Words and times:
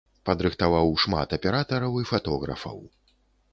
Падрыхтаваў 0.27 0.89
шмат 1.03 1.37
аператараў 1.37 2.01
і 2.01 2.09
фатографаў. 2.15 2.83